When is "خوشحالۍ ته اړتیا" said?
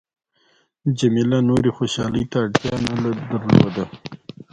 1.77-2.75